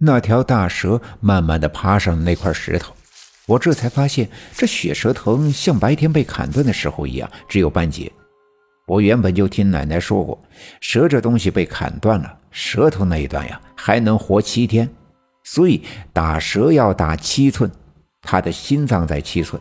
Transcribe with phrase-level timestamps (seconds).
[0.00, 2.94] 那条大蛇慢慢的爬上那块石头，
[3.46, 8.10] 我这才发现，这血蛇藤像白天被砍断的时候一样，只有半截。
[8.86, 10.40] 我原本就听奶奶说过，
[10.80, 14.88] 蛇这东西被砍断了，舌头那一段呀还能活七天，
[15.42, 17.68] 所以打蛇要打七寸，
[18.22, 19.60] 他的心脏在七寸，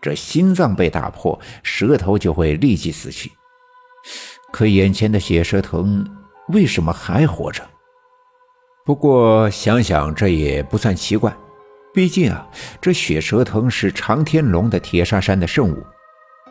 [0.00, 3.30] 这心脏被打破，舌头就会立即死去。
[4.50, 6.08] 可眼前的血蛇藤
[6.48, 7.62] 为什么还活着？
[8.86, 11.34] 不过想想这也不算奇怪，
[11.94, 12.46] 毕竟啊，
[12.82, 15.82] 这血蛇藤是长天龙的铁砂山的圣物，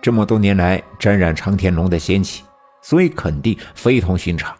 [0.00, 2.42] 这么多年来沾染长天龙的仙气，
[2.80, 4.56] 所以肯定非同寻常。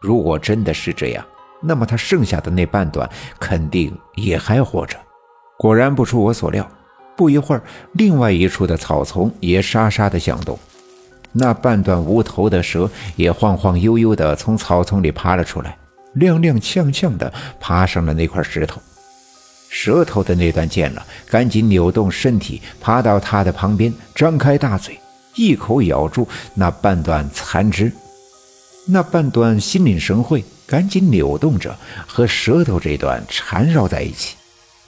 [0.00, 1.24] 如果真的是这样，
[1.60, 4.96] 那么他剩下的那半段肯定也还活着。
[5.58, 6.64] 果然不出我所料，
[7.16, 7.62] 不一会儿，
[7.94, 10.56] 另外一处的草丛也沙沙的响动，
[11.32, 15.76] 那半段无头的蛇也晃晃悠悠的从草丛里爬了出来。
[16.16, 18.80] 踉踉跄跄地爬上了那块石头，
[19.68, 24.98] 舌头的那段见了，赶紧扭动身体，爬到他的旁边，张开大嘴，
[25.34, 27.90] 一口咬住那半段残肢。
[28.86, 34.34] 那半段心领神会，赶紧扭动着和舌头这段缠绕在一起，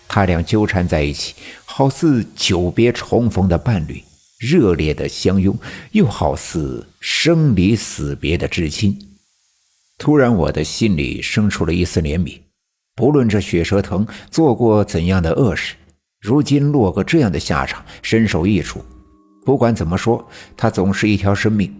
[0.08, 4.02] 他俩纠缠在一起，好似久别重逢的伴侣，
[4.38, 5.56] 热烈的相拥，
[5.92, 8.98] 又好似生离死别的至亲。
[9.96, 12.38] 突然，我的心里生出了一丝怜悯。
[12.96, 15.74] 不论这血蛇藤做过怎样的恶事，
[16.20, 18.84] 如今落个这样的下场，身首异处。
[19.44, 21.72] 不管怎么说，它总是一条生命，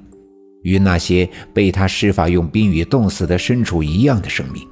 [0.62, 4.66] 与那些被他施法用冰雨冻死的牲畜一样的生命，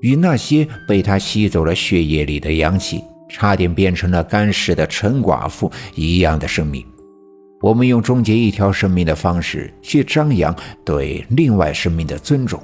[0.00, 6.84] 与那些被他吸走了血液里的阳气，差点变成了干尸的陈寡妇一样的生命。
[7.60, 12.58] 我们用终结一条生命的方式去张扬对另外生命的尊重，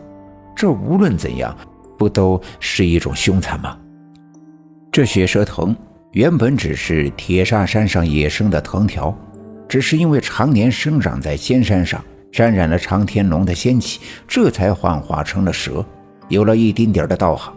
[0.56, 1.54] 这无论怎样，
[1.98, 3.76] 不都是一种凶残吗？
[4.90, 5.76] 这血蛇藤
[6.12, 9.14] 原本只是铁砂山上野生的藤条，
[9.68, 12.02] 只是因为常年生长在仙山上，
[12.32, 15.84] 沾染了长天龙的仙气，这才幻化成了蛇，
[16.28, 17.54] 有了一丁点的道行。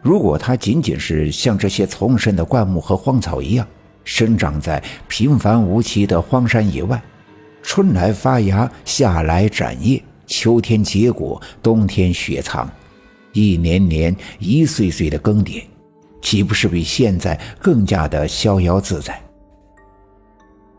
[0.00, 3.66] 如果它仅仅是像这些丛生的灌木和荒草一样，
[4.04, 7.02] 生长在平凡无奇的荒山野外，
[7.62, 12.70] 春来发芽，夏来展叶，秋天结果，冬天雪藏，
[13.32, 15.62] 一年年、一岁岁的更迭，
[16.20, 19.20] 岂不是比现在更加的逍遥自在？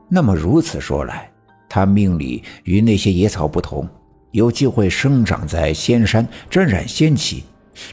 [0.08, 1.30] 那么如此说来，
[1.68, 3.90] 他命里与那些野草不同，
[4.32, 7.44] 有机会生长在仙山，沾染仙气，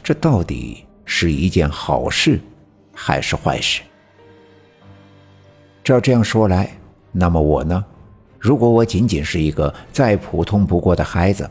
[0.03, 2.39] 这到底是一件好事，
[2.93, 3.81] 还是坏事？
[5.83, 6.69] 照这样说来，
[7.11, 7.83] 那么我呢？
[8.39, 11.49] 如果我仅仅是一个再普通不过的孩子，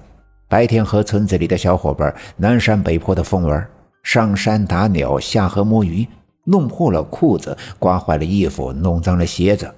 [0.49, 3.69] 白天和村子里的小伙伴南山北坡的疯玩，
[4.03, 6.09] 上山打鸟，下河摸鱼，
[6.45, 9.71] 弄破了裤子，刮坏了衣服，弄脏了鞋子，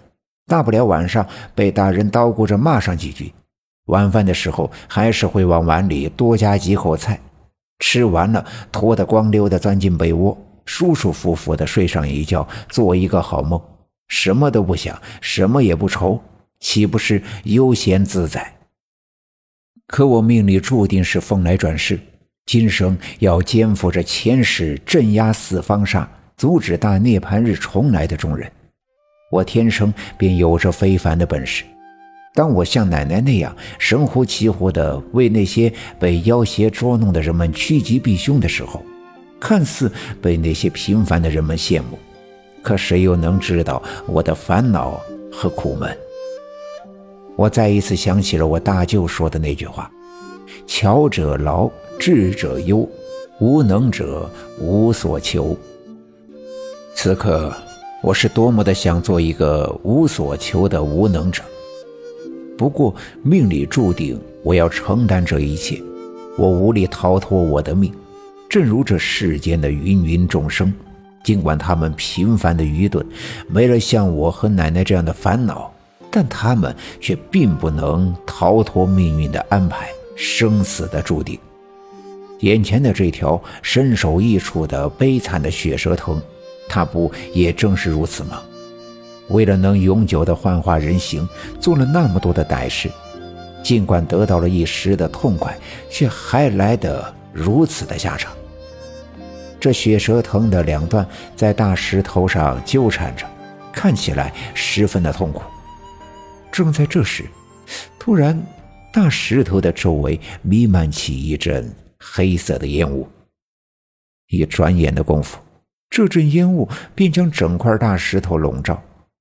[0.47, 3.33] 大不了晚上被大人叨咕着骂上几句，
[3.87, 7.19] 晚饭的时候还是会往碗里多加几口菜，
[7.81, 13.61] 吃完了脱得光溜的钻进被窝，舒舒服服的睡上一觉，做一个好梦。
[14.09, 16.23] 什么都不想，什么也不愁，
[16.61, 18.55] 岂不是悠闲自在？
[19.87, 21.99] 可我命里注定是风来转世，
[22.47, 26.07] 今生要肩负着前世镇压四方煞、
[26.37, 28.51] 阻止大涅槃日重来的重任。
[29.31, 31.65] 我天生便有着非凡的本事。
[32.35, 38.85] 当我像奶奶那样神乎其乎地为那些被妖邪捉弄的人们趋吉避凶的时候，
[39.39, 39.93] 看似
[40.23, 41.99] 被那些平凡的人们羡慕。
[42.65, 44.99] 可谁又能知道我的烦恼
[45.31, 45.97] 和苦闷？
[47.37, 49.91] 我再一次想起了我大舅说的那句话
[50.67, 52.89] ：“巧者劳，智者忧，
[53.39, 55.55] 无能者无所求。”
[56.97, 57.53] 此刻，
[58.03, 61.43] 我是多么的想做一个无所求的无能者。
[62.57, 65.83] 不过，命里注定我要承担这一切，
[66.39, 67.93] 我无力逃脱我的命，
[68.49, 70.73] 正如这世间的芸芸众生。
[71.25, 73.05] 尽管他们平凡的愚钝，
[73.49, 75.73] 没了像我和奶奶这样的烦恼，
[76.11, 81.37] 但他们却并不能逃脱命运的安排，生死的注定。
[82.41, 86.21] 眼前的这条身首异处的悲惨的血蛇藤，
[86.69, 88.43] 它不也正是如此吗？
[89.29, 91.26] 为了能永久的幻化人形，
[91.59, 92.91] 做了那么多的歹事，
[93.62, 98.31] 尽管得到了一时的痛快，却还来得如此的下场。
[99.64, 103.26] 这血蛇藤的两端在大石头上纠缠着，
[103.72, 105.40] 看起来十分的痛苦。
[106.52, 107.25] 正在这时，
[107.99, 108.38] 突然，
[108.93, 113.08] 大石头的周围弥漫起一阵黑色的烟雾，
[114.28, 115.38] 一转眼的功夫，
[115.88, 118.78] 这阵烟雾便将整块大石头笼罩，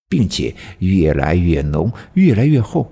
[0.10, 2.92] 并且越来越浓，越来越厚，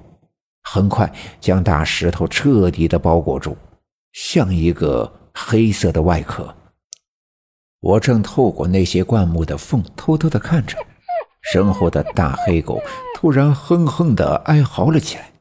[0.63, 1.11] 很快
[1.41, 3.57] 将大石头彻底的包裹住，
[4.13, 6.55] 像一个黑色的外壳。
[7.81, 10.77] 我正透过那些灌木的缝偷偷的看着，
[11.51, 12.79] 身后的大黑狗
[13.15, 15.31] 突然哼哼的哀嚎了起来，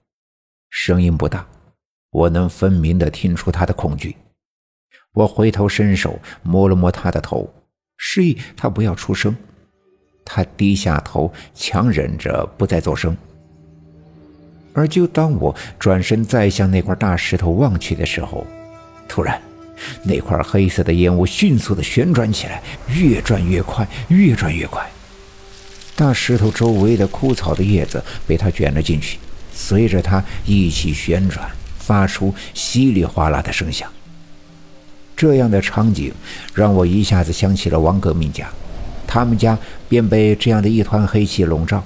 [0.71, 1.47] 声音不大，
[2.11, 4.17] 我能分明的听出它的恐惧。
[5.13, 7.53] 我回头伸手摸了摸他的头，
[7.99, 9.37] 示意他不要出声。
[10.25, 13.15] 他低下头，强忍着不再作声。
[14.73, 18.47] 而就当我转身再向那块大石头望去的时候，
[19.09, 19.43] 突然，
[20.05, 24.89] 那块黑色的烟雾迅速的旋转起来，越转越快，越转越快。
[25.97, 29.19] 大石头周围的枯草的叶子被它卷了进去，
[29.53, 33.91] 随着它一起旋转，发出稀里哗啦的声响。
[35.17, 36.11] 这样的场景
[36.55, 38.49] 让我一下子想起了王革命家，
[39.07, 41.85] 他们家便被这样的一团黑气笼罩，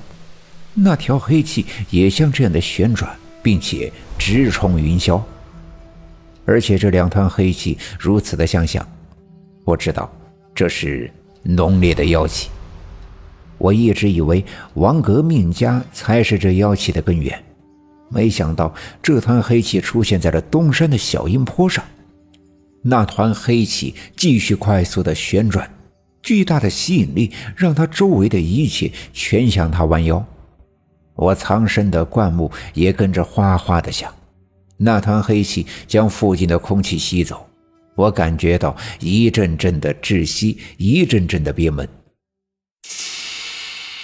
[0.75, 3.11] 那条黑气也像这样的旋转，
[3.43, 5.21] 并且直冲云霄。
[6.45, 8.87] 而且这两团黑气如此的相像，
[9.65, 10.11] 我知道
[10.55, 11.11] 这是
[11.43, 12.51] 浓烈的妖气。
[13.57, 14.45] 我一直以为
[14.75, 17.43] 王革命家才是这妖气的根源，
[18.11, 21.83] 没想到这团黑气出现在了东山的小阴坡上。
[22.83, 25.71] 那团黑气继续快速的旋转，
[26.23, 30.23] 巨大的吸引力让它周围的一切全向它弯腰。
[31.15, 34.13] 我藏身的灌木也跟着哗哗的响。
[34.77, 37.47] 那团黑气将附近的空气吸走，
[37.95, 41.89] 我感觉到一阵阵的窒息，一阵阵的憋闷。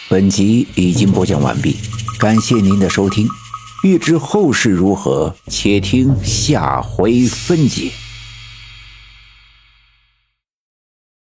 [0.08, 1.76] 本集已经播讲完毕，
[2.18, 3.28] 感谢您的收听。
[3.82, 7.90] 欲知后事如何，且听下回分解。